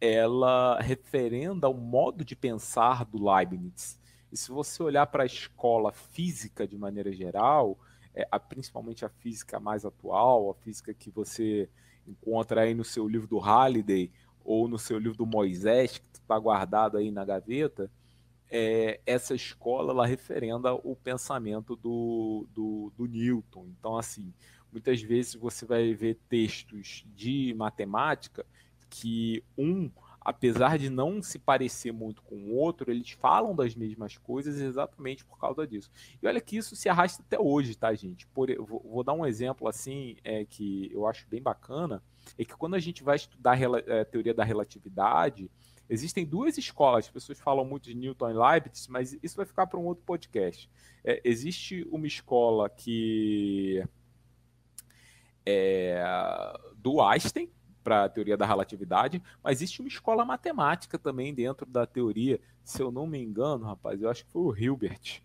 [0.00, 4.00] ela referenda o modo de pensar do Leibniz.
[4.30, 7.78] E se você olhar para a escola física de maneira geral,
[8.14, 11.68] é, a, principalmente a física mais atual, a física que você
[12.06, 14.10] encontra aí no seu livro do Halliday
[14.44, 17.90] ou no seu livro do Moisés, que está guardado aí na gaveta,
[18.50, 23.66] é, essa escola ela referenda o pensamento do, do, do Newton.
[23.78, 24.32] Então, assim,
[24.70, 28.44] muitas vezes você vai ver textos de matemática
[28.90, 29.88] que um
[30.24, 35.24] apesar de não se parecer muito com o outro, eles falam das mesmas coisas exatamente
[35.24, 35.90] por causa disso.
[36.22, 38.26] E olha que isso se arrasta até hoje, tá, gente?
[38.28, 42.02] Por, vou, vou dar um exemplo assim é, que eu acho bem bacana,
[42.38, 45.50] é que quando a gente vai estudar a é, teoria da relatividade,
[45.88, 49.66] existem duas escolas, as pessoas falam muito de Newton e Leibniz, mas isso vai ficar
[49.66, 50.70] para um outro podcast.
[51.04, 53.84] É, existe uma escola que
[55.44, 56.00] é
[56.76, 57.50] do Einstein,
[57.82, 62.40] para a teoria da relatividade, mas existe uma escola matemática também dentro da teoria.
[62.62, 65.22] Se eu não me engano, rapaz, eu acho que foi o Hilbert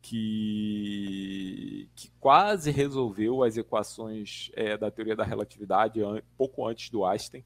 [0.00, 7.04] que, que quase resolveu as equações é, da teoria da relatividade an pouco antes do
[7.04, 7.44] Einstein,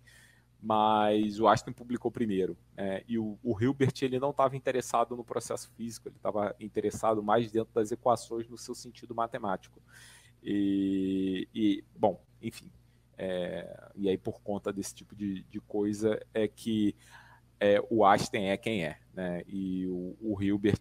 [0.63, 2.57] mas o Einstein publicou primeiro.
[2.77, 7.23] É, e o, o, Hilbert ele não estava interessado no processo físico, ele estava interessado
[7.23, 9.83] mais dentro das equações no seu sentido matemático.
[10.43, 12.71] E, e bom, enfim,
[13.25, 16.97] é, e aí, por conta desse tipo de, de coisa, é que
[17.61, 18.99] é, o Einstein é quem é.
[19.15, 19.45] Né?
[19.47, 20.81] E o, o Hilbert,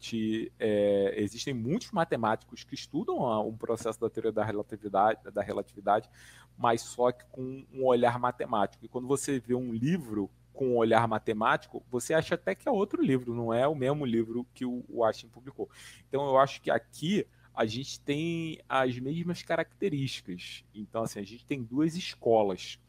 [0.59, 6.09] é, existem muitos matemáticos que estudam um processo da teoria da relatividade, da relatividade,
[6.57, 8.83] mas só que com um olhar matemático.
[8.83, 12.71] E quando você vê um livro com um olhar matemático, você acha até que é
[12.71, 15.69] outro livro, não é o mesmo livro que o, o Einstein publicou.
[16.09, 20.63] Então eu acho que aqui a gente tem as mesmas características.
[20.73, 22.79] Então, assim, a gente tem duas escolas.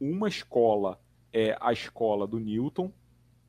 [0.00, 1.00] Uma escola
[1.32, 2.92] é a escola do Newton,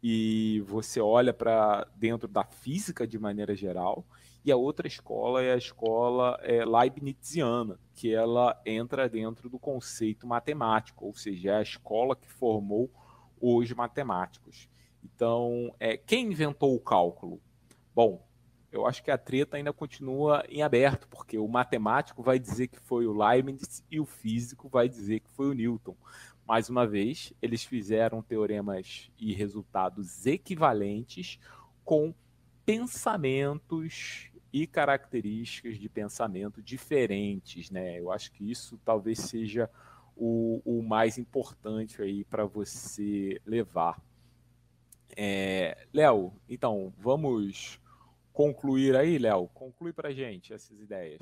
[0.02, 4.06] e você olha para dentro da física de maneira geral,
[4.46, 10.26] e a outra escola é a escola é, leibniziana, que ela entra dentro do conceito
[10.26, 12.90] matemático, ou seja, é a escola que formou
[13.42, 14.70] os matemáticos.
[15.04, 17.42] Então, é, quem inventou o cálculo?
[17.94, 18.27] Bom,
[18.72, 22.80] eu acho que a treta ainda continua em aberto, porque o matemático vai dizer que
[22.80, 25.96] foi o Leibniz e o físico vai dizer que foi o Newton.
[26.46, 31.40] Mais uma vez, eles fizeram teoremas e resultados equivalentes
[31.84, 32.14] com
[32.66, 38.00] pensamentos e características de pensamento diferentes, né?
[38.00, 39.70] Eu acho que isso talvez seja
[40.16, 44.02] o, o mais importante aí para você levar.
[45.16, 47.80] É, Léo, então vamos
[48.38, 49.50] concluir aí, Léo.
[49.52, 51.20] Conclui para gente essas ideias.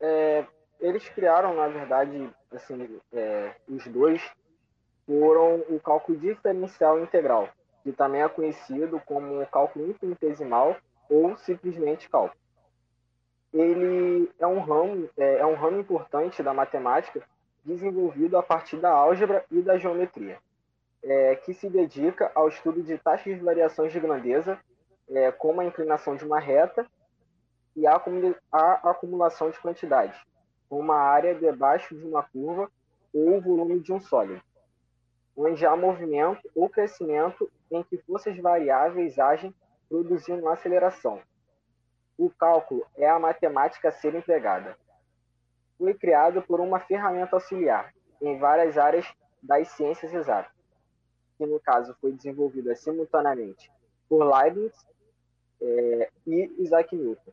[0.00, 0.46] É,
[0.80, 4.22] eles criaram, na verdade, assim, é, os dois
[5.06, 7.50] foram o cálculo diferencial integral,
[7.82, 10.78] que também é conhecido como cálculo infinitesimal
[11.10, 12.40] ou simplesmente cálculo.
[13.52, 17.20] Ele é um ramo, é, é um ramo importante da matemática
[17.62, 20.38] desenvolvido a partir da álgebra e da geometria,
[21.02, 24.58] é, que se dedica ao estudo de taxas de variações de grandeza,
[25.08, 26.86] é, como a inclinação de uma reta
[27.76, 28.00] e a,
[28.52, 30.18] a acumulação de quantidades,
[30.70, 32.70] uma área debaixo de uma curva
[33.12, 34.42] ou o volume de um sólido,
[35.36, 39.54] onde há movimento ou crescimento em que forças variáveis agem
[39.88, 41.20] produzindo aceleração.
[42.16, 44.76] O cálculo é a matemática a ser empregada.
[45.76, 49.06] Foi criado por uma ferramenta auxiliar em várias áreas
[49.42, 50.52] das ciências exatas,
[51.36, 53.70] que no caso foi desenvolvida simultaneamente
[54.14, 54.72] por Leibniz
[55.60, 57.32] é, e Isaac Newton,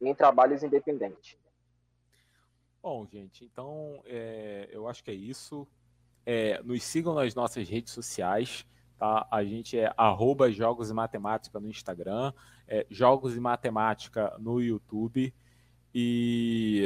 [0.00, 1.36] em trabalhos independentes.
[2.82, 5.68] Bom, gente, então é, eu acho que é isso.
[6.24, 8.66] É, nos sigam nas nossas redes sociais.
[8.98, 9.28] Tá?
[9.30, 12.32] A gente é arroba Jogos e Matemática no Instagram,
[12.66, 15.34] é, Jogos e Matemática no YouTube.
[15.94, 16.84] E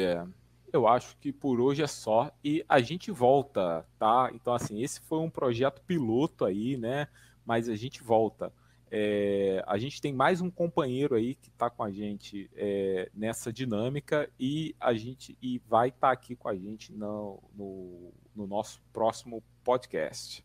[0.72, 2.32] eu acho que por hoje é só.
[2.42, 4.30] E a gente volta, tá?
[4.34, 7.06] Então, assim, esse foi um projeto piloto aí, né?
[7.46, 8.52] Mas a gente volta.
[8.96, 13.52] É, a gente tem mais um companheiro aí que está com a gente é, nessa
[13.52, 18.46] dinâmica e a gente e vai estar tá aqui com a gente no, no, no
[18.46, 20.44] nosso próximo podcast.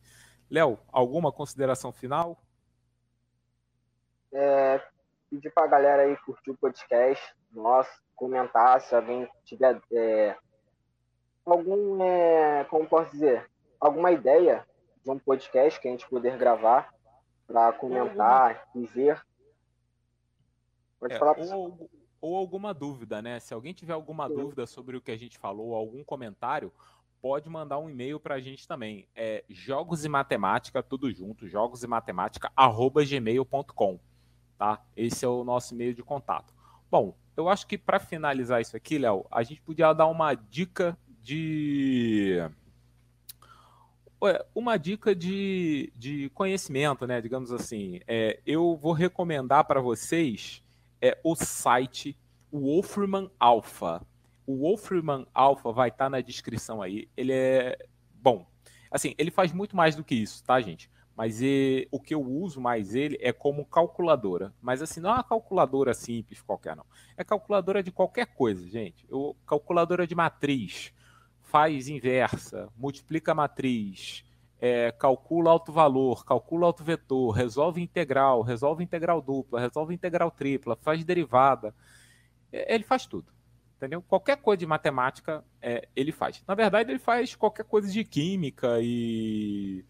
[0.49, 2.41] Léo, alguma consideração final?
[4.33, 4.81] É,
[5.29, 10.35] pedir para a galera aí curtir o podcast, nosso, comentar se alguém tiver é,
[11.45, 13.47] algum, é, como posso dizer,
[13.79, 14.65] alguma ideia
[15.03, 16.91] de um podcast que a gente poder gravar
[17.49, 19.25] para comentar e ver.
[20.99, 21.89] Pode é, falar ou,
[22.21, 23.39] ou, alguma dúvida, né?
[23.39, 24.35] Se alguém tiver alguma Sim.
[24.35, 26.71] dúvida sobre o que a gente falou, algum comentário,
[27.19, 29.07] pode mandar um e-mail para a gente também.
[29.15, 33.99] É jogos e matemática, tudo junto, jogos e matemática, arroba gmail.com.
[34.55, 34.85] Tá?
[34.95, 36.53] Esse é o nosso e-mail de contato.
[36.91, 40.95] Bom, eu acho que para finalizar isso aqui, Léo, a gente podia dar uma dica
[41.21, 42.37] de
[44.53, 47.21] uma dica de, de conhecimento, né?
[47.21, 50.63] Digamos assim, é, eu vou recomendar para vocês
[51.01, 52.17] é, o site
[52.51, 54.05] Wolfram Alpha.
[54.45, 57.07] O Wolfram Alpha vai estar tá na descrição aí.
[57.15, 57.77] Ele é
[58.13, 58.45] bom.
[58.91, 60.89] Assim, ele faz muito mais do que isso, tá, gente?
[61.15, 64.53] Mas e, o que eu uso mais ele é como calculadora.
[64.61, 66.85] Mas assim, não é uma calculadora simples qualquer, não.
[67.15, 69.05] É calculadora de qualquer coisa, gente.
[69.09, 70.93] Eu, calculadora de matriz
[71.49, 74.23] faz inversa, multiplica a matriz,
[74.61, 80.75] é, calcula alto valor, calcula alto vetor, resolve integral, resolve integral dupla, resolve integral tripla,
[80.75, 81.73] faz derivada.
[82.51, 83.33] É, ele faz tudo.
[83.77, 84.01] Entendeu?
[84.01, 86.43] Qualquer coisa de matemática é, ele faz.
[86.47, 89.83] Na verdade, ele faz qualquer coisa de química e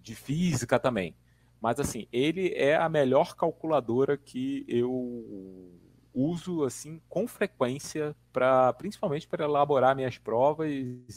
[0.00, 1.14] de física também.
[1.60, 5.70] Mas assim, ele é a melhor calculadora que eu
[6.14, 10.70] uso assim com frequência para principalmente para elaborar minhas provas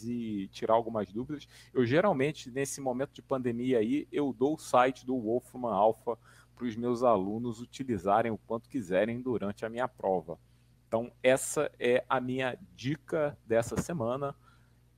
[0.04, 1.48] e tirar algumas dúvidas.
[1.72, 6.18] Eu geralmente nesse momento de pandemia aí eu dou o site do Wolfman Alpha
[6.56, 10.40] para os meus alunos utilizarem o quanto quiserem durante a minha prova.
[10.88, 14.36] Então essa é a minha dica dessa semana.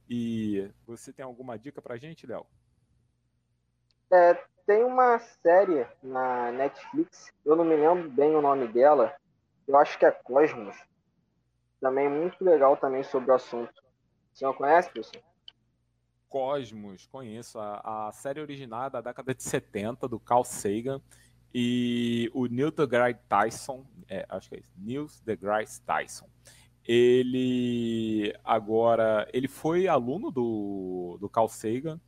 [0.10, 2.46] E você tem alguma dica para gente, Léo?
[4.12, 4.34] É,
[4.66, 9.16] tem uma série na Netflix, eu não me lembro bem o nome dela,
[9.70, 10.76] eu acho que é Cosmos.
[11.80, 13.72] Também muito legal também sobre o assunto.
[14.34, 15.24] Você não conhece, pessoal?
[16.28, 17.60] Cosmos, conheço.
[17.60, 21.00] A, a série original é da década de 70, do Carl Sagan.
[21.54, 26.28] E o Neil deGrasse Tyson, é, acho que é isso, Neil deGrasse Tyson,
[26.86, 32.00] ele agora, ele foi aluno do, do Carl Sagan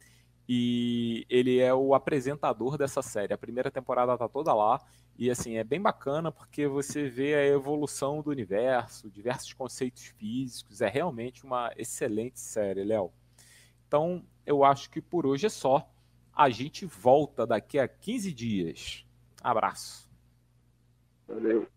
[0.48, 3.34] e ele é o apresentador dessa série.
[3.34, 4.80] A primeira temporada tá toda lá
[5.18, 10.82] e assim, é bem bacana porque você vê a evolução do universo, diversos conceitos físicos,
[10.82, 13.12] é realmente uma excelente série, Léo.
[13.88, 15.88] Então, eu acho que por hoje é só.
[16.34, 19.06] A gente volta daqui a 15 dias.
[19.44, 20.10] Abraço.
[21.28, 21.68] Valeu.